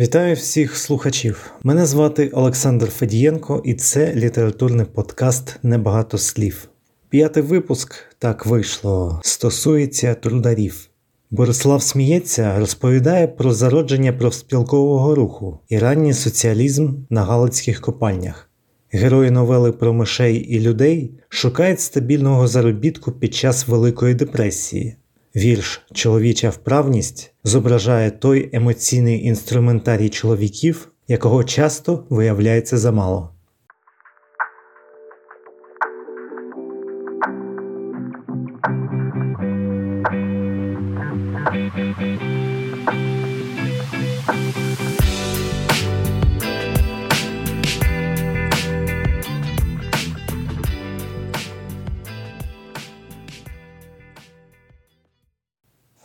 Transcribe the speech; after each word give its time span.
Вітаю 0.00 0.34
всіх 0.34 0.76
слухачів. 0.76 1.52
Мене 1.62 1.86
звати 1.86 2.28
Олександр 2.28 2.86
Федієнко, 2.86 3.62
і 3.64 3.74
це 3.74 4.14
літературний 4.14 4.86
подкаст 4.86 5.56
Небагато 5.62 6.18
слів. 6.18 6.68
П'ятий 7.08 7.42
випуск 7.42 7.94
так 8.18 8.46
вийшло, 8.46 9.20
стосується 9.24 10.14
трударів. 10.14 10.88
Борислав 11.30 11.82
Сміється 11.82 12.58
розповідає 12.58 13.28
про 13.28 13.52
зародження 13.52 14.12
профспілкового 14.12 15.14
руху 15.14 15.58
і 15.68 15.78
ранній 15.78 16.14
соціалізм 16.14 16.94
на 17.10 17.24
галицьких 17.24 17.80
копальнях. 17.80 18.50
Герої 18.90 19.30
новели 19.30 19.72
про 19.72 19.92
мишей 19.92 20.36
і 20.36 20.60
людей 20.60 21.14
шукають 21.28 21.80
стабільного 21.80 22.48
заробітку 22.48 23.12
під 23.12 23.34
час 23.34 23.68
Великої 23.68 24.14
депресії. 24.14 24.96
Вірш 25.38 25.82
Чоловіча 25.92 26.50
вправність 26.50 27.32
зображає 27.44 28.10
той 28.10 28.50
емоційний 28.52 29.24
інструментарій 29.24 30.08
чоловіків, 30.08 30.88
якого 31.08 31.44
часто 31.44 32.06
виявляється 32.10 32.78
замало. 32.78 33.34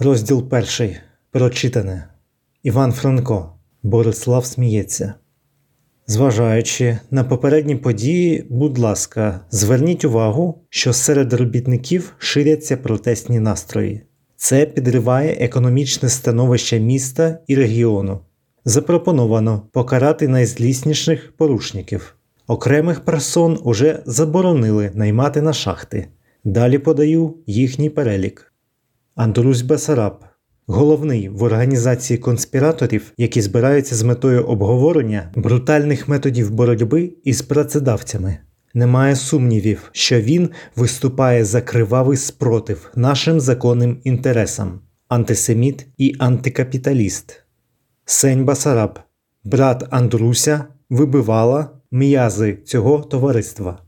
Розділ 0.04 0.50
перший. 0.50 0.98
Прочитане. 1.32 2.08
Іван 2.64 2.92
Франко. 2.92 3.54
Борислав 3.84 4.46
сміється. 4.46 5.14
Зважаючи 6.08 6.98
на 7.12 7.24
попередні 7.24 7.76
події, 7.76 8.46
будь 8.50 8.78
ласка, 8.78 9.40
зверніть 9.50 10.06
увагу, 10.06 10.62
що 10.70 10.94
серед 10.94 11.34
робітників 11.34 12.14
ширяться 12.18 12.78
протестні 12.78 13.40
настрої. 13.40 14.02
Це 14.36 14.66
підриває 14.66 15.32
економічне 15.32 16.10
становище 16.10 16.80
міста 16.80 17.40
і 17.48 17.56
регіону. 17.56 18.20
Запропоновано 18.66 19.62
покарати 19.72 20.28
найзлісніших 20.28 21.34
порушників. 21.38 22.16
Окремих 22.48 23.06
персон 23.06 23.60
уже 23.64 24.04
заборонили 24.06 24.92
наймати 24.94 25.42
на 25.42 25.54
шахти. 25.54 26.08
Далі 26.44 26.78
подаю 26.78 27.38
їхній 27.48 27.90
перелік. 27.90 28.53
Андрусь 29.16 29.62
Басараб, 29.62 30.24
головний 30.68 31.30
в 31.30 31.44
організації 31.44 32.18
конспіраторів, 32.18 33.14
які 33.18 33.42
збираються 33.42 33.96
з 33.96 34.04
метою 34.04 34.44
обговорення 34.44 35.32
брутальних 35.36 36.08
методів 36.08 36.52
боротьби 36.52 37.14
із 37.24 37.42
працедавцями. 37.42 38.38
Немає 38.74 39.16
сумнівів, 39.16 39.90
що 39.92 40.22
він 40.22 40.50
виступає 40.76 41.46
за 41.46 41.62
кривавий 41.62 42.18
спротив 42.18 42.92
нашим 42.96 43.40
законним 43.40 43.98
інтересам, 44.04 44.80
антисеміт 45.08 45.88
і 45.98 46.16
антикапіталіст. 46.20 47.44
Сень 48.06 48.46
Басараб, 48.46 49.00
брат 49.44 49.84
Андруся, 49.90 50.66
вибивала 50.90 51.70
м'язи 51.92 52.58
цього 52.66 53.00
товариства. 53.00 53.80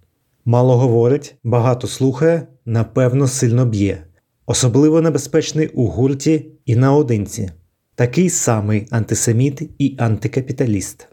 Мало 0.46 0.78
говорить, 0.78 1.36
багато 1.44 1.88
слухає, 1.88 2.48
напевно, 2.66 3.28
сильно 3.28 3.66
б'є 3.66 4.03
особливо 4.46 5.02
небезпечний 5.02 5.68
у 5.68 5.88
гурті 5.88 6.46
і 6.66 6.76
наодинці, 6.76 7.50
такий 7.96 8.30
самий 8.30 8.88
антисеміт 8.92 9.70
і 9.78 9.96
антикапіталіст. 10.00 11.08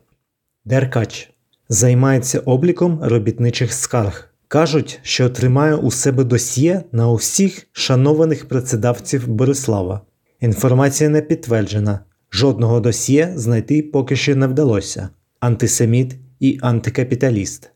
Деркач 0.64 1.30
займається 1.68 2.38
обліком 2.38 3.00
робітничих 3.02 3.72
скарг. 3.72 4.28
Кажуть, 4.48 5.00
що 5.02 5.30
тримає 5.30 5.74
у 5.74 5.90
себе 5.90 6.24
досьє 6.24 6.82
на 6.92 7.10
усіх 7.10 7.66
шанованих 7.72 8.48
працедавців 8.48 9.28
Борислава. 9.28 10.00
Інформація 10.40 11.10
не 11.10 11.22
підтверджена, 11.22 12.00
жодного 12.32 12.80
досьє 12.80 13.32
знайти 13.36 13.82
поки 13.82 14.16
що 14.16 14.36
не 14.36 14.46
вдалося. 14.46 15.08
Антисеміт 15.40 16.14
і 16.40 16.58
антикапіталіст. 16.62 17.70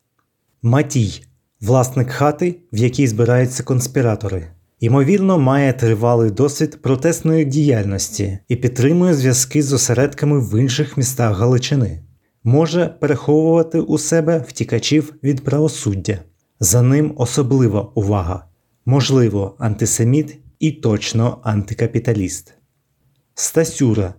Матій 0.62 1.22
власник 1.60 2.10
хати, 2.10 2.56
в 2.72 2.76
якій 2.76 3.06
збираються 3.06 3.62
конспіратори. 3.62 4.46
Ймовірно, 4.80 5.38
має 5.38 5.72
тривалий 5.72 6.30
досвід 6.30 6.82
протестної 6.82 7.44
діяльності 7.44 8.38
і 8.48 8.56
підтримує 8.56 9.14
зв'язки 9.14 9.62
з 9.62 9.72
осередками 9.72 10.40
в 10.40 10.60
інших 10.60 10.96
містах 10.96 11.36
Галичини, 11.38 12.02
може 12.44 12.86
переховувати 12.86 13.80
у 13.80 13.98
себе 13.98 14.44
втікачів 14.48 15.14
від 15.22 15.44
правосуддя. 15.44 16.18
За 16.60 16.82
ним 16.82 17.12
особлива 17.16 17.92
увага, 17.94 18.44
можливо, 18.86 19.56
антисеміт 19.58 20.38
і 20.58 20.72
точно 20.72 21.38
антикапіталіст. 21.42 22.54
Стасюра 23.34 24.14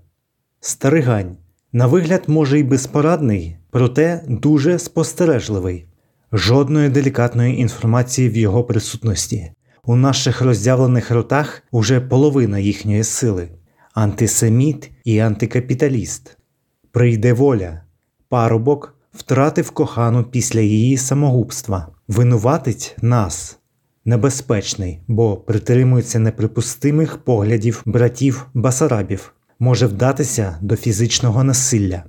Старигань. 0.59 1.37
На 1.73 1.87
вигляд, 1.87 2.23
може 2.27 2.59
й 2.59 2.63
безпорадний, 2.63 3.57
проте 3.69 4.23
дуже 4.27 4.79
спостережливий. 4.79 5.85
Жодної 6.31 6.89
делікатної 6.89 7.59
інформації 7.59 8.29
в 8.29 8.37
його 8.37 8.63
присутності. 8.63 9.51
У 9.89 9.95
наших 9.95 10.41
роздявлених 10.41 11.11
ротах 11.11 11.63
уже 11.71 12.01
половина 12.01 12.59
їхньої 12.59 13.03
сили. 13.03 13.49
Антисеміт 13.93 14.91
і 15.03 15.19
антикапіталіст. 15.19 16.37
Прийде 16.91 17.33
воля, 17.33 17.81
парубок 18.29 18.95
втратив 19.13 19.71
кохану 19.71 20.23
після 20.23 20.59
її 20.59 20.97
самогубства, 20.97 21.87
винуватить 22.07 22.95
нас, 23.01 23.59
небезпечний, 24.05 24.99
бо 25.07 25.37
притримується 25.37 26.19
неприпустимих 26.19 27.17
поглядів 27.17 27.81
братів 27.85 28.45
Басарабів, 28.53 29.33
може 29.59 29.87
вдатися 29.87 30.57
до 30.61 30.75
фізичного 30.75 31.43
насилля, 31.43 32.03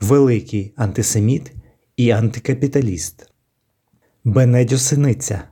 великий 0.00 0.74
антисеміт 0.76 1.52
і 1.96 2.10
антикапіталіст. 2.10 3.30
Бенедьо 4.24 4.78
синиця 4.78 5.42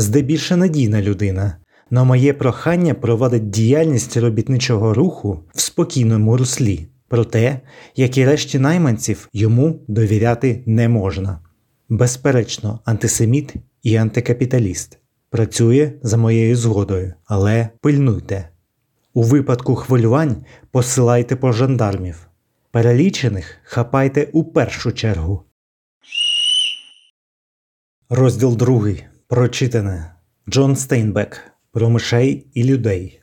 здебільше 0.00 0.56
надійна 0.56 1.02
людина. 1.02 1.56
На 1.90 2.04
моє 2.04 2.32
прохання 2.32 2.94
проводить 2.94 3.50
діяльність 3.50 4.16
робітничого 4.16 4.94
руху 4.94 5.40
в 5.54 5.60
спокійному 5.60 6.36
руслі, 6.36 6.88
проте, 7.08 7.60
як 7.96 8.18
і 8.18 8.24
решті 8.24 8.58
найманців, 8.58 9.28
йому 9.32 9.80
довіряти 9.88 10.62
не 10.66 10.88
можна. 10.88 11.40
Безперечно, 11.88 12.80
антисеміт 12.84 13.54
і 13.82 13.96
антикапіталіст 13.96 14.98
працює 15.30 15.92
за 16.02 16.16
моєю 16.16 16.56
згодою, 16.56 17.14
але 17.24 17.68
пильнуйте. 17.80 18.48
У 19.14 19.22
випадку 19.22 19.74
хвилювань 19.74 20.44
посилайте 20.70 21.36
по 21.36 21.52
жандармів. 21.52 22.26
Перелічених 22.70 23.56
хапайте 23.62 24.28
у 24.32 24.44
першу 24.44 24.92
чергу. 24.92 25.42
Розділ 28.08 28.56
другий. 28.56 29.04
Прочитане 29.30 30.12
Джон 30.48 30.76
Стейнбек 30.76 31.40
про 31.72 31.90
мишей 31.90 32.46
і 32.54 32.64
людей. 32.64 33.20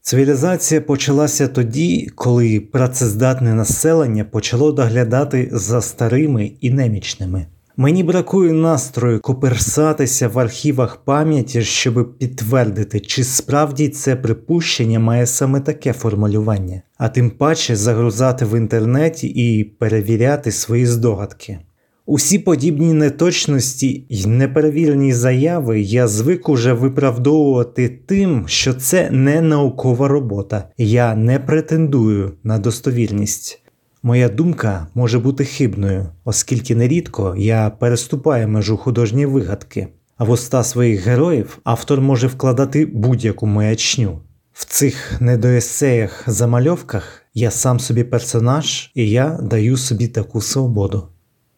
Цивілізація 0.00 0.80
почалася 0.80 1.48
тоді, 1.48 2.10
коли 2.14 2.60
працездатне 2.60 3.54
населення 3.54 4.24
почало 4.24 4.72
доглядати 4.72 5.48
за 5.52 5.80
старими 5.80 6.52
і 6.60 6.70
немічними. 6.70 7.46
Мені 7.76 8.02
бракує 8.02 8.52
настрою 8.52 9.20
коперсатися 9.20 10.28
в 10.28 10.38
архівах 10.38 10.96
пам'яті, 10.96 11.62
щоб 11.62 12.18
підтвердити, 12.18 13.00
чи 13.00 13.24
справді 13.24 13.88
це 13.88 14.16
припущення 14.16 14.98
має 14.98 15.26
саме 15.26 15.60
таке 15.60 15.92
формулювання, 15.92 16.82
а 16.98 17.08
тим 17.08 17.30
паче 17.30 17.76
загрузати 17.76 18.44
в 18.44 18.58
інтернеті 18.58 19.26
і 19.26 19.64
перевіряти 19.64 20.52
свої 20.52 20.86
здогадки. 20.86 21.58
Усі 22.12 22.38
подібні 22.38 22.92
неточності 22.92 24.06
й 24.08 24.26
неперевірені 24.26 25.12
заяви 25.12 25.80
я 25.80 26.08
звик 26.08 26.48
уже 26.48 26.72
виправдовувати 26.72 27.88
тим, 28.06 28.44
що 28.48 28.74
це 28.74 29.10
не 29.10 29.40
наукова 29.40 30.08
робота, 30.08 30.68
я 30.78 31.14
не 31.14 31.38
претендую 31.38 32.32
на 32.42 32.58
достовірність. 32.58 33.62
Моя 34.02 34.28
думка 34.28 34.86
може 34.94 35.18
бути 35.18 35.44
хибною, 35.44 36.06
оскільки 36.24 36.74
нерідко 36.74 37.34
я 37.38 37.70
переступаю 37.70 38.48
межу 38.48 38.76
художньої 38.76 39.26
вигадки, 39.26 39.88
а 40.16 40.24
в 40.24 40.30
уста 40.30 40.64
своїх 40.64 41.06
героїв 41.06 41.58
автор 41.64 42.00
може 42.00 42.26
вкладати 42.26 42.86
будь-яку 42.86 43.46
маячню. 43.46 44.20
В 44.52 44.64
цих 44.64 45.20
недоесеях 45.20 46.22
замальовках 46.26 47.22
я 47.34 47.50
сам 47.50 47.80
собі 47.80 48.04
персонаж, 48.04 48.90
і 48.94 49.10
я 49.10 49.38
даю 49.42 49.76
собі 49.76 50.08
таку 50.08 50.40
свободу. 50.40 51.08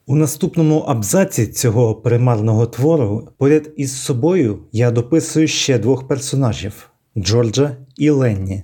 У 0.06 0.16
наступному 0.16 0.78
абзаці 0.78 1.46
цього 1.46 1.94
примарного 1.94 2.66
твору 2.66 3.28
поряд 3.38 3.70
із 3.76 4.02
собою 4.02 4.58
я 4.72 4.90
дописую 4.90 5.48
ще 5.48 5.78
двох 5.78 6.08
персонажів 6.08 6.90
Джорджа 7.18 7.76
і 7.96 8.10
Ленні. 8.10 8.62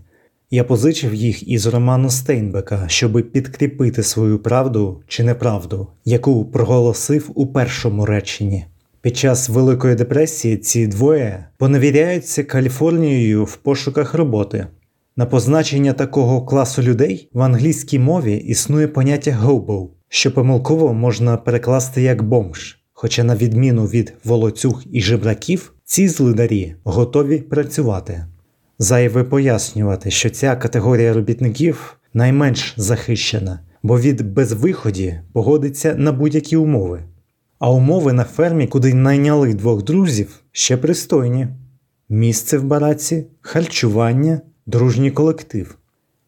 Я 0.51 0.65
позичив 0.65 1.15
їх 1.15 1.49
із 1.49 1.67
роману 1.67 2.11
Стейнбека, 2.11 2.85
щоби 2.89 3.23
підкріпити 3.23 4.03
свою 4.03 4.39
правду 4.39 5.03
чи 5.09 5.25
неправду, 5.25 5.87
яку 6.05 6.45
проголосив 6.45 7.31
у 7.35 7.47
першому 7.47 8.07
реченні. 8.07 8.65
Під 9.01 9.17
час 9.17 9.49
Великої 9.49 9.95
депресії 9.95 10.57
ці 10.57 10.87
двоє 10.87 11.47
поневіряються 11.57 12.45
Каліфорнією 12.45 13.45
в 13.45 13.57
пошуках 13.57 14.15
роботи. 14.15 14.67
На 15.17 15.27
позначення 15.27 15.93
такого 15.93 16.43
класу 16.43 16.83
людей 16.83 17.29
в 17.33 17.43
англійській 17.43 17.99
мові 17.99 18.37
існує 18.37 18.89
поняття 18.89 19.39
«hobo», 19.45 19.89
що 20.09 20.33
помилково 20.33 20.95
можна 20.95 21.37
перекласти 21.37 22.03
як 22.03 22.23
бомж. 22.23 22.79
Хоча, 22.93 23.25
на 23.25 23.37
відміну 23.37 23.87
від 23.87 24.15
волоцюг 24.25 24.83
і 24.93 25.01
жебраків, 25.01 25.73
ці 25.85 26.09
злидарі 26.09 26.75
готові 26.85 27.39
працювати. 27.39 28.27
Зайве 28.79 29.25
пояснювати, 29.25 30.11
що 30.11 30.31
ця 30.31 30.57
категорія 30.57 31.13
робітників 31.13 31.97
найменш 32.15 32.75
захищена, 32.77 33.61
бо 33.83 34.01
від 34.01 34.33
безвиході 34.33 35.21
погодиться 35.33 35.95
на 35.95 36.13
будь-які 36.13 36.57
умови. 36.57 37.03
А 37.59 37.71
умови 37.71 38.13
на 38.13 38.25
фермі, 38.25 38.67
куди 38.67 38.95
найняли 38.95 39.55
двох 39.55 39.85
друзів, 39.85 40.41
ще 40.53 40.77
пристойні: 40.77 41.49
місце 42.09 42.59
в 42.59 42.65
бараці, 42.65 43.27
харчування, 43.41 44.41
дружній 44.67 45.11
колектив. 45.11 45.79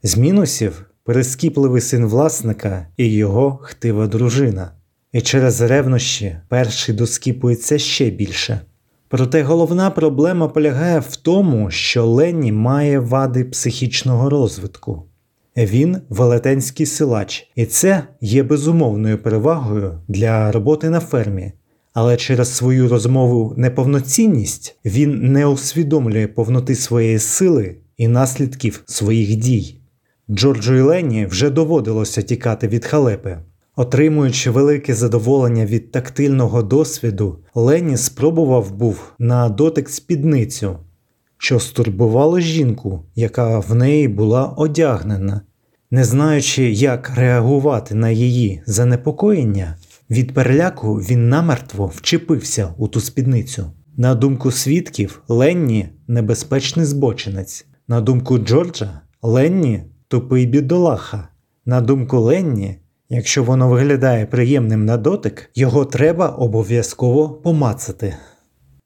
З 0.03 0.17
мінусів 0.17 0.90
перескіпливий 1.11 1.81
син 1.81 2.07
власника 2.07 2.87
і 2.97 3.13
його 3.13 3.59
хтива 3.63 4.07
дружина. 4.07 4.71
І 5.13 5.21
через 5.21 5.61
ревнощі 5.61 6.37
перший 6.49 6.95
доскіпується 6.95 7.79
ще 7.79 8.11
більше. 8.11 8.61
Проте 9.09 9.43
головна 9.43 9.91
проблема 9.91 10.49
полягає 10.49 10.99
в 10.99 11.17
тому, 11.17 11.71
що 11.71 12.07
Ленні 12.07 12.53
має 12.53 12.99
вади 12.99 13.45
психічного 13.45 14.31
розвитку. 14.31 15.03
Він 15.57 15.97
велетенський 16.09 16.87
силач, 16.87 17.51
і 17.55 17.67
це 17.67 18.03
є 18.21 18.43
безумовною 18.43 19.19
перевагою 19.19 20.01
для 20.09 20.53
роботи 20.53 20.91
на 20.91 21.01
фермі. 21.01 21.53
Але 21.93 22.17
через 22.17 22.55
свою 22.57 22.89
розмову 22.89 23.55
неповноцінність 23.57 24.77
він 24.85 25.33
не 25.33 25.47
усвідомлює 25.47 26.27
повноти 26.27 26.75
своєї 26.75 27.19
сили 27.19 27.77
і 27.97 28.09
наслідків 28.09 28.83
своїх 28.87 29.37
дій. 29.37 29.80
Джорджу 30.31 30.75
і 30.75 30.81
Ленні 30.81 31.27
вже 31.27 31.51
доводилося 31.51 32.23
тікати 32.23 32.69
від 32.69 32.85
халепи. 32.85 33.39
Отримуючи 33.77 34.51
велике 34.51 34.95
задоволення 34.95 35.67
від 35.67 35.93
тактильного 35.93 36.63
досвіду, 36.63 37.39
Ленні 37.55 37.97
спробував 37.97 38.73
був 38.73 39.13
на 39.19 39.49
дотик 39.49 39.89
спідницю, 39.89 40.79
що 41.39 41.61
стурбувало 41.61 42.41
жінку, 42.41 43.05
яка 43.15 43.59
в 43.59 43.75
неї 43.75 44.09
була 44.09 44.47
одягнена. 44.47 45.41
Не 45.91 46.05
знаючи, 46.05 46.71
як 46.71 47.13
реагувати 47.17 47.95
на 47.95 48.11
її 48.11 48.63
занепокоєння, 48.67 49.77
від 50.11 50.35
переляку 50.35 50.95
він 50.95 51.29
намертво 51.29 51.87
вчепився 51.95 52.75
у 52.79 52.89
ту 52.89 53.01
спідницю. 53.01 53.71
На 53.97 54.15
думку 54.15 54.51
свідків, 54.51 55.23
Ленні 55.29 55.89
небезпечний 56.09 56.87
збочинець. 56.87 57.67
На 57.89 58.01
думку 58.01 58.39
Джорджа, 58.39 59.01
Ленні 59.23 59.83
тупий 60.11 60.47
бідолаха. 60.47 61.29
На 61.67 61.81
думку 61.81 62.21
Ленні, 62.21 62.77
якщо 63.09 63.45
воно 63.45 63.69
виглядає 63.69 64.27
приємним 64.27 64.85
на 64.85 64.97
дотик, 64.97 65.51
його 65.55 65.85
треба 65.85 66.29
обов'язково 66.29 67.29
помацати. 67.29 68.15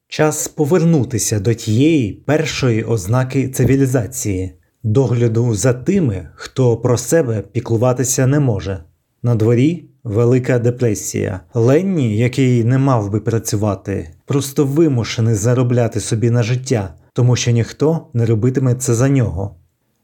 Час 0.08 0.48
повернутися 0.48 1.40
до 1.40 1.54
тієї 1.54 2.12
першої 2.12 2.84
ознаки 2.84 3.48
цивілізації, 3.48 4.52
догляду 4.82 5.54
за 5.54 5.72
тими, 5.72 6.28
хто 6.34 6.76
про 6.76 6.96
себе 6.96 7.42
піклуватися 7.52 8.26
не 8.26 8.40
може. 8.40 8.84
На 9.22 9.34
дворі 9.34 9.84
велика 10.04 10.58
депресія. 10.58 11.40
Ленні, 11.54 12.16
який 12.16 12.64
не 12.64 12.78
мав 12.78 13.10
би 13.10 13.20
працювати, 13.20 14.10
просто 14.24 14.64
вимушений 14.64 15.34
заробляти 15.34 16.00
собі 16.00 16.30
на 16.30 16.42
життя, 16.42 16.94
тому 17.12 17.36
що 17.36 17.50
ніхто 17.50 18.06
не 18.14 18.26
робитиме 18.26 18.74
це 18.74 18.94
за 18.94 19.08
нього. 19.08 19.56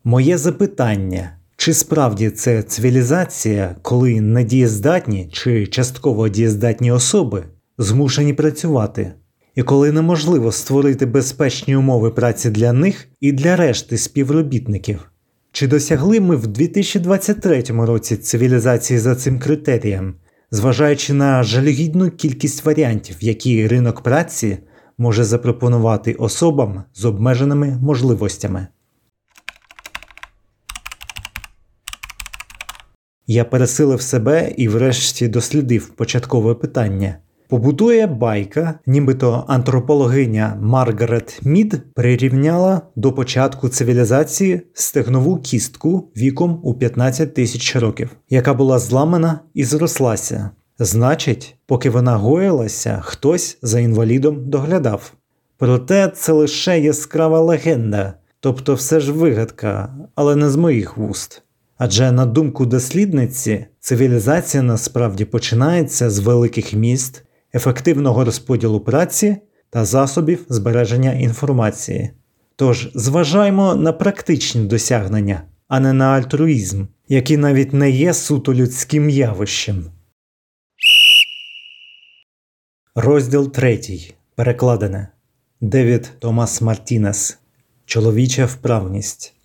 Моє 0.05 0.38
запитання. 0.38 1.37
Чи 1.56 1.75
справді 1.75 2.31
це 2.31 2.62
цивілізація, 2.62 3.76
коли 3.82 4.20
недієздатні 4.20 5.29
чи 5.32 5.67
частково 5.67 6.29
дієздатні 6.29 6.93
особи 6.93 7.44
змушені 7.79 8.32
працювати, 8.32 9.12
і 9.55 9.62
коли 9.62 9.93
неможливо 9.93 10.52
створити 10.52 11.06
безпечні 11.06 11.76
умови 11.76 12.11
праці 12.11 12.50
для 12.50 12.73
них 12.73 13.08
і 13.20 13.32
для 13.32 13.56
решти 13.56 13.99
співробітників? 13.99 15.11
Чи 15.52 15.69
досягли 15.69 16.20
ми 16.20 16.37
в 16.37 16.46
2023 16.46 17.62
році 17.62 18.17
цивілізації 18.17 18.99
за 18.99 19.14
цим 19.14 19.38
критерієм, 19.38 20.14
зважаючи 20.50 21.12
на 21.12 21.43
жалюгідну 21.43 22.11
кількість 22.11 22.64
варіантів, 22.64 23.17
які 23.20 23.67
ринок 23.67 24.00
праці 24.00 24.58
може 24.99 25.25
запропонувати 25.25 26.12
особам 26.12 26.82
з 26.94 27.05
обмеженими 27.05 27.79
можливостями? 27.82 28.67
Я 33.26 33.44
пересилив 33.44 34.02
себе 34.02 34.52
і 34.56 34.69
врешті 34.69 35.28
дослідив 35.28 35.88
початкове 35.88 36.55
питання. 36.55 37.17
Побутує 37.50 38.06
байка, 38.06 38.78
нібито 38.87 39.44
антропологиня 39.49 40.58
Маргарет 40.61 41.40
Мід 41.44 41.94
прирівняла 41.94 42.82
до 42.96 43.12
початку 43.12 43.69
цивілізації 43.69 44.62
стегнову 44.72 45.37
кістку 45.37 46.08
віком 46.17 46.61
у 46.62 46.75
15 46.75 47.34
тисяч 47.34 47.76
років, 47.76 48.11
яка 48.28 48.55
була 48.55 48.78
зламана 48.78 49.40
і 49.55 49.64
зрослася. 49.64 50.50
Значить, 50.78 51.56
поки 51.67 51.90
вона 51.90 52.17
гоїлася, 52.17 53.00
хтось 53.05 53.58
за 53.62 53.81
інвалідом 53.81 54.50
доглядав. 54.50 55.12
Проте 55.58 56.08
це 56.08 56.32
лише 56.32 56.81
яскрава 56.81 57.40
легенда, 57.40 58.14
тобто 58.40 58.75
все 58.75 59.00
ж 59.00 59.12
вигадка, 59.12 59.94
але 60.14 60.37
не 60.37 60.50
з 60.50 60.56
моїх 60.56 60.96
вуст. 60.96 61.43
Адже, 61.82 62.12
на 62.12 62.27
думку 62.27 62.67
дослідниці, 62.67 63.67
цивілізація 63.81 64.62
насправді 64.62 65.25
починається 65.25 66.11
з 66.11 66.19
великих 66.19 66.73
міст, 66.73 67.23
ефективного 67.55 68.25
розподілу 68.25 68.81
праці 68.81 69.37
та 69.71 69.85
засобів 69.85 70.47
збереження 70.49 71.12
інформації. 71.12 72.11
Тож 72.56 72.91
зважаймо 72.94 73.75
на 73.75 73.93
практичні 73.93 74.65
досягнення, 74.65 75.43
а 75.69 75.81
не 75.81 75.93
на 75.93 76.05
альтруїзм, 76.05 76.85
який 77.09 77.37
навіть 77.37 77.73
не 77.73 77.91
є 77.91 78.15
суто 78.15 78.55
людським 78.55 79.11
явищем. 79.11 79.85
Розділ 82.94 83.53
3. 83.53 83.81
Перекладене 84.34 85.08
Девід 85.60 86.10
Томас 86.19 86.60
Мартінес 86.60 87.39
Чоловіча 87.87 88.44
вправність. 88.44 89.40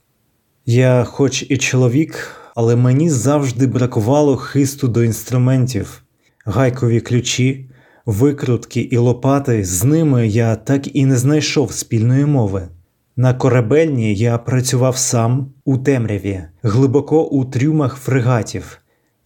Я, 0.67 1.03
хоч 1.03 1.45
і 1.49 1.57
чоловік, 1.57 2.31
але 2.55 2.75
мені 2.75 3.09
завжди 3.09 3.67
бракувало 3.67 4.35
хисту 4.35 4.87
до 4.87 5.03
інструментів, 5.03 6.01
гайкові 6.45 7.01
ключі, 7.01 7.69
викрутки 8.05 8.81
і 8.81 8.97
лопати, 8.97 9.65
з 9.65 9.83
ними 9.83 10.27
я 10.27 10.55
так 10.55 10.95
і 10.95 11.05
не 11.05 11.17
знайшов 11.17 11.71
спільної 11.71 12.25
мови. 12.25 12.67
На 13.15 13.33
корабельні 13.33 14.15
я 14.15 14.37
працював 14.37 14.97
сам 14.97 15.53
у 15.65 15.77
темряві, 15.77 16.43
глибоко 16.63 17.23
у 17.23 17.45
трюмах 17.45 17.95
фрегатів. 17.95 18.77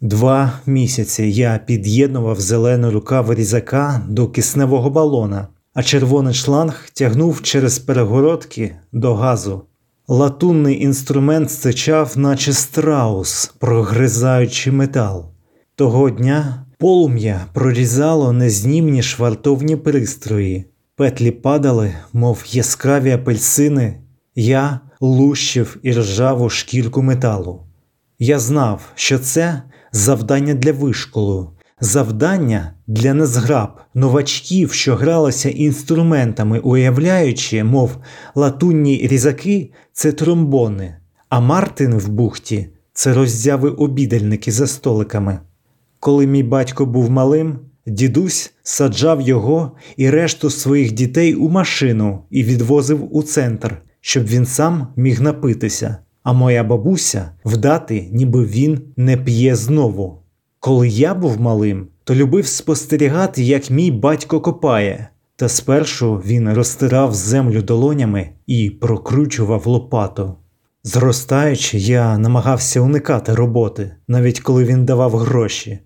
Два 0.02 0.60
місяці 0.66 1.24
я 1.24 1.60
під'єднував 1.66 2.40
зелену 2.40 2.92
рукав 2.92 3.34
різака 3.34 4.02
до 4.10 4.28
кисневого 4.28 4.90
балона, 4.90 5.48
а 5.74 5.84
червоний 5.84 6.34
шланг 6.34 6.90
тягнув 6.94 7.42
через 7.42 7.80
перегородки 7.80 8.76
до 8.92 9.16
газу. 9.16 9.62
Латунний 10.12 10.84
інструмент 10.84 11.52
стичав, 11.52 12.18
наче 12.18 12.54
страус, 12.54 13.54
прогризаючи 13.60 14.72
метал. 14.72 15.32
Того 15.76 16.10
дня 16.10 16.66
полум'я 16.78 17.46
прорізало 17.54 18.32
незнімні 18.32 19.04
швартовні 19.04 19.76
пристрої, 19.76 20.66
петлі 20.96 21.32
падали, 21.32 21.94
мов 22.14 22.44
яскраві 22.48 23.12
апельсини, 23.12 24.02
я 24.36 24.80
лущив 25.00 25.78
і 25.84 25.92
ржаву 25.92 26.50
шкірку 26.50 27.02
металу. 27.02 27.68
Я 28.20 28.40
знав, 28.40 28.82
що 28.96 29.20
це 29.20 29.62
завдання 29.92 30.54
для 30.54 30.72
вишколу, 30.72 31.52
завдання 31.82 32.74
для 32.88 33.14
незграб, 33.14 33.70
новачків, 33.94 34.72
що 34.72 34.96
гралися 34.96 35.50
інструментами, 35.50 36.60
уявляючи, 36.60 37.64
мов 37.64 37.98
латунні 38.36 39.08
різаки 39.12 39.72
це 39.94 40.12
тромбони, 40.12 40.96
а 41.30 41.40
Мартин 41.40 41.98
в 41.98 42.08
бухті 42.10 42.70
це 42.94 43.14
роззяви 43.14 43.70
обідальники 43.70 44.52
за 44.52 44.68
столиками. 44.68 45.40
Коли 46.00 46.28
мій 46.28 46.44
батько 46.44 46.86
був 46.86 47.10
малим, 47.12 47.60
дідусь 47.88 48.54
саджав 48.64 49.22
його 49.22 49.72
і 49.98 50.10
решту 50.10 50.50
своїх 50.50 50.92
дітей 50.92 51.36
у 51.36 51.50
машину 51.50 52.24
і 52.30 52.44
відвозив 52.44 53.16
у 53.16 53.24
центр, 53.24 53.82
щоб 54.02 54.26
він 54.26 54.46
сам 54.46 54.88
міг 54.96 55.22
напитися. 55.22 55.98
А 56.24 56.34
моя 56.34 56.64
бабуся 56.64 57.32
вдати, 57.46 58.10
ніби 58.12 58.46
він 58.46 58.82
не 58.98 59.18
п'є 59.18 59.56
знову. 59.56 60.20
Коли 60.60 60.88
я 60.88 61.14
був 61.14 61.42
малим, 61.42 61.88
то 62.04 62.16
любив 62.16 62.48
спостерігати, 62.48 63.44
як 63.44 63.70
мій 63.70 63.92
батько 63.92 64.42
копає, 64.42 65.10
та 65.36 65.50
спершу 65.50 66.16
він 66.16 66.54
розтирав 66.54 67.14
землю 67.14 67.62
долонями 67.62 68.30
і 68.48 68.70
прокручував 68.70 69.68
лопату. 69.68 70.36
Зростаючи, 70.84 71.78
я 71.78 72.18
намагався 72.18 72.82
уникати 72.82 73.36
роботи, 73.36 73.92
навіть 74.08 74.40
коли 74.40 74.64
він 74.64 74.86
давав 74.86 75.16
гроші, 75.16 75.80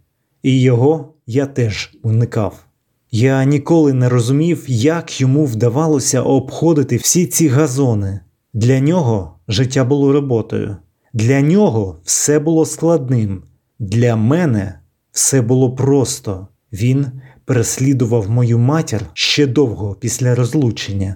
і 0.44 0.62
його 0.62 1.14
я 1.28 1.46
теж 1.46 1.98
уникав. 2.04 2.66
Я 3.12 3.44
ніколи 3.44 3.94
не 3.94 4.10
розумів, 4.10 4.66
як 4.68 5.22
йому 5.22 5.46
вдавалося 5.46 6.22
обходити 6.22 6.98
всі 6.98 7.26
ці 7.26 7.48
газони. 7.48 8.20
Для 8.54 8.80
нього 8.80 9.36
життя 9.48 9.86
було 9.86 10.12
роботою, 10.12 10.78
для 11.14 11.42
нього 11.42 12.00
все 12.04 12.40
було 12.40 12.66
складним, 12.66 13.44
для 13.84 14.16
мене 14.16 14.80
все 15.12 15.42
було 15.42 15.76
просто. 15.76 16.48
Він 16.74 17.06
переслідував 17.46 18.30
мою 18.30 18.60
матір 18.60 19.02
ще 19.14 19.48
довго 19.48 19.96
після 19.96 20.36
розлучення. 20.36 21.16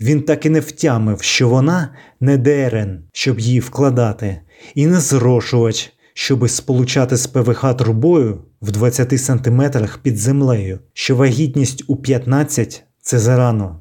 Він 0.00 0.22
так 0.22 0.46
і 0.46 0.50
не 0.50 0.60
втямив, 0.60 1.22
що 1.22 1.48
вона 1.48 1.88
не 2.20 2.36
дерен, 2.36 3.02
щоб 3.12 3.40
її 3.40 3.60
вкладати, 3.60 4.40
і 4.74 4.86
не 4.86 5.00
зрошувач, 5.00 5.92
щоби 6.14 6.48
сполучати 6.48 7.16
з 7.16 7.26
ПВХ 7.26 7.74
трубою 7.76 8.38
в 8.62 8.70
20 8.70 9.20
сантиметрах 9.20 9.98
під 9.98 10.16
землею, 10.16 10.78
що 10.92 11.16
вагітність 11.16 11.84
у 11.86 11.96
15 11.96 12.84
це 13.00 13.18
зарано. 13.18 13.80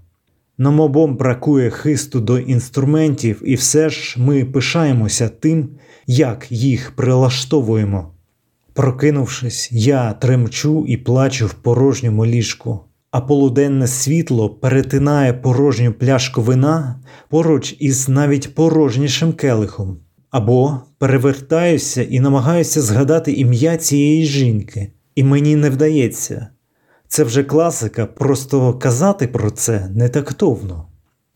Нам 0.57 0.79
обом 0.79 1.17
бракує 1.17 1.69
хисту 1.69 2.19
до 2.19 2.39
інструментів, 2.39 3.41
і 3.45 3.55
все 3.55 3.89
ж 3.89 4.15
ми 4.21 4.45
пишаємося 4.45 5.29
тим, 5.29 5.69
як 6.07 6.51
їх 6.51 6.91
прилаштовуємо. 6.95 8.13
Прокинувшись, 8.77 9.69
я 9.71 10.13
тремчу 10.13 10.85
і 10.87 10.97
плачу 10.97 11.47
в 11.47 11.53
порожньому 11.53 12.25
ліжку, 12.25 12.79
а 13.11 13.21
полуденне 13.21 13.87
світло 13.87 14.49
перетинає 14.49 15.33
порожню 15.33 15.93
пляшку 15.93 16.41
вина 16.41 16.99
поруч 17.29 17.75
із 17.79 18.09
навіть 18.09 18.55
порожнішим 18.55 19.33
келихом. 19.33 19.99
Або 20.29 20.79
перевертаюся 20.97 22.03
і 22.03 22.19
намагаюся 22.19 22.81
згадати 22.81 23.33
ім'я 23.33 23.77
цієї 23.77 24.25
жінки, 24.25 24.91
і 25.15 25.23
мені 25.23 25.55
не 25.55 25.69
вдається. 25.69 26.47
Це 27.07 27.23
вже 27.23 27.43
класика, 27.43 28.05
просто 28.05 28.73
казати 28.73 29.27
про 29.27 29.51
це 29.51 29.89
не 29.95 30.09
тактовно. 30.09 30.87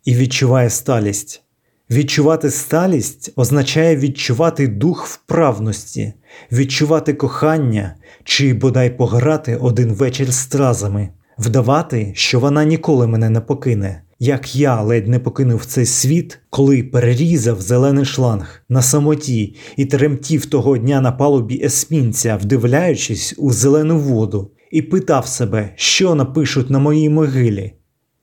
І 0.05 0.15
відчуває 0.15 0.69
сталість. 0.69 1.43
Відчувати 1.91 2.51
сталість 2.51 3.33
означає 3.35 3.95
відчувати 3.95 4.67
дух 4.67 5.05
вправності, 5.05 6.13
відчувати 6.51 7.13
кохання 7.13 7.95
чи 8.23 8.53
бодай 8.53 8.97
пограти 8.97 9.55
один 9.55 9.93
вечір 9.93 10.33
стразами, 10.33 11.09
вдавати, 11.37 12.11
що 12.15 12.39
вона 12.39 12.63
ніколи 12.63 13.07
мене 13.07 13.29
не 13.29 13.41
покине, 13.41 14.01
як 14.19 14.55
я 14.55 14.81
ледь 14.81 15.07
не 15.07 15.19
покинув 15.19 15.65
цей 15.65 15.85
світ, 15.85 16.39
коли 16.49 16.83
перерізав 16.83 17.61
зелений 17.61 18.05
шланг 18.05 18.61
на 18.69 18.81
самоті 18.81 19.55
і 19.77 19.85
тремтів 19.85 20.45
того 20.45 20.77
дня 20.77 21.01
на 21.01 21.11
палубі 21.11 21.61
есмінця, 21.63 22.39
вдивляючись 22.41 23.35
у 23.37 23.51
зелену 23.51 23.99
воду, 23.99 24.51
і 24.71 24.81
питав 24.81 25.27
себе, 25.27 25.73
що 25.75 26.15
напишуть 26.15 26.69
на 26.69 26.79
моїй 26.79 27.09
могилі. 27.09 27.73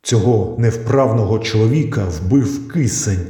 Цього 0.02 0.56
невправного 0.58 1.38
чоловіка 1.38 2.04
вбив 2.04 2.68
кисень. 2.72 3.26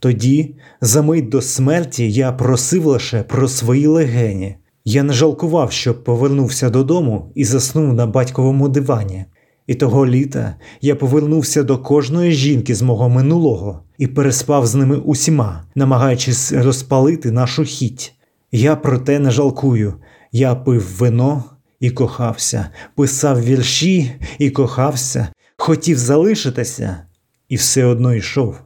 Тоді, 0.00 0.54
за 0.80 1.02
мить 1.02 1.28
до 1.28 1.42
смерті, 1.42 2.12
я 2.12 2.32
просив 2.32 2.86
лише 2.86 3.22
про 3.22 3.48
свої 3.48 3.86
легені. 3.86 4.56
Я 4.84 5.02
не 5.02 5.12
жалкував, 5.12 5.72
що 5.72 5.94
повернувся 5.94 6.70
додому 6.70 7.32
і 7.34 7.44
заснув 7.44 7.94
на 7.94 8.06
батьковому 8.06 8.68
дивані. 8.68 9.24
І 9.66 9.74
того 9.74 10.06
літа 10.06 10.54
я 10.80 10.96
повернувся 10.96 11.62
до 11.62 11.78
кожної 11.78 12.32
жінки 12.32 12.74
з 12.74 12.82
мого 12.82 13.08
минулого 13.08 13.82
і 13.98 14.06
переспав 14.06 14.66
з 14.66 14.74
ними 14.74 14.96
усіма, 14.96 15.64
намагаючись 15.74 16.52
розпалити 16.52 17.30
нашу 17.30 17.64
хіть. 17.64 18.14
Я 18.52 18.76
про 18.76 18.98
те 18.98 19.18
не 19.18 19.30
жалкую. 19.30 19.94
Я 20.32 20.54
пив 20.54 20.96
вино 20.98 21.44
і 21.80 21.90
кохався, 21.90 22.68
писав 22.94 23.44
вірші 23.44 24.12
і 24.38 24.50
кохався, 24.50 25.28
хотів 25.56 25.98
залишитися, 25.98 26.96
і 27.48 27.56
все 27.56 27.84
одно 27.84 28.14
йшов. 28.14 28.56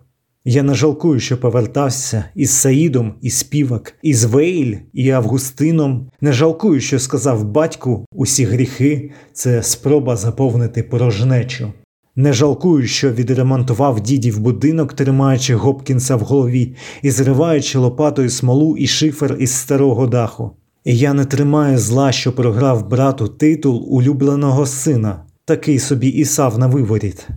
Я 0.46 0.62
не 0.62 0.74
жалкую, 0.74 1.20
що 1.20 1.40
повертався 1.40 2.24
із 2.34 2.50
Саїдом, 2.50 3.14
і 3.20 3.30
співак, 3.30 3.94
із 4.02 4.24
Вейль, 4.24 4.76
і 4.92 5.10
Августином. 5.10 6.10
Не 6.20 6.32
жалкую, 6.32 6.80
що 6.80 6.98
сказав 6.98 7.44
батьку 7.44 8.06
усі 8.12 8.44
гріхи 8.44 9.10
це 9.32 9.62
спроба 9.62 10.16
заповнити 10.16 10.82
порожнечу. 10.82 11.72
Не 12.16 12.32
жалкую, 12.32 12.86
що 12.86 13.12
відремонтував 13.12 14.00
дідів 14.00 14.40
будинок, 14.40 14.92
тримаючи 14.92 15.54
Гопкінса 15.54 16.16
в 16.16 16.20
голові 16.20 16.76
і 17.02 17.10
зриваючи 17.10 17.78
лопатою 17.78 18.30
смолу 18.30 18.76
і 18.76 18.86
шифер 18.86 19.36
із 19.38 19.52
старого 19.52 20.06
даху. 20.06 20.50
І 20.84 20.98
я 20.98 21.12
не 21.12 21.24
тримаю 21.24 21.78
зла, 21.78 22.12
що 22.12 22.32
програв 22.32 22.88
брату 22.88 23.28
титул 23.28 23.86
улюбленого 23.94 24.66
сина, 24.66 25.24
такий 25.44 25.78
собі 25.78 26.08
Ісав 26.08 26.58
на 26.58 26.66
виворіт. 26.66 27.28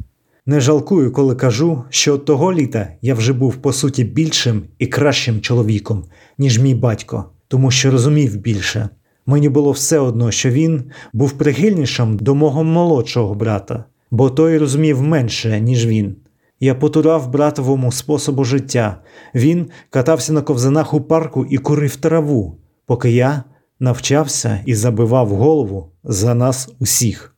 Не 0.50 0.60
жалкую, 0.60 1.12
коли 1.12 1.36
кажу, 1.36 1.84
що 1.90 2.18
того 2.18 2.54
літа 2.54 2.88
я 3.02 3.16
вже 3.16 3.34
був 3.34 3.56
по 3.56 3.74
суті 3.74 4.04
більшим 4.04 4.64
і 4.80 4.88
кращим 4.88 5.42
чоловіком, 5.42 6.04
ніж 6.38 6.60
мій 6.60 6.76
батько, 6.76 7.26
тому 7.48 7.72
що 7.72 7.92
розумів 7.92 8.38
більше. 8.38 8.90
Мені 9.26 9.50
було 9.50 9.72
все 9.72 10.00
одно, 10.00 10.32
що 10.32 10.50
він 10.50 10.84
був 11.14 11.32
прихильнішим 11.32 12.18
до 12.18 12.36
мого 12.36 12.64
молодшого 12.64 13.36
брата, 13.36 13.84
бо 14.12 14.30
той 14.30 14.58
розумів 14.58 15.02
менше, 15.02 15.62
ніж 15.62 15.86
він. 15.86 16.16
Я 16.60 16.76
потурав 16.76 17.32
братовому 17.32 17.92
способу 17.92 18.44
життя. 18.44 18.98
Він 19.36 19.68
катався 19.90 20.34
на 20.34 20.42
ковзанах 20.42 20.94
у 20.94 21.02
парку 21.02 21.46
і 21.50 21.58
курив 21.58 21.96
траву, 21.96 22.58
поки 22.86 23.12
я 23.12 23.44
навчався 23.80 24.60
і 24.66 24.76
забивав 24.76 25.30
голову 25.30 25.92
за 26.04 26.34
нас 26.34 26.70
усіх. 26.80 27.37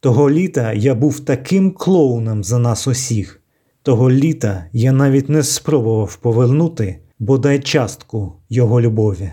Того 0.00 0.30
літа 0.30 0.72
я 0.72 0.94
був 0.94 1.20
таким 1.20 1.70
клоуном 1.70 2.44
за 2.44 2.58
нас 2.58 2.86
усіх. 2.86 3.40
Того 3.82 4.10
літа 4.10 4.64
я 4.72 4.92
навіть 4.92 5.28
не 5.28 5.42
спробував 5.42 6.16
повернути 6.16 6.98
бодай 7.18 7.58
частку 7.58 8.32
його 8.48 8.80
любові. 8.80 9.32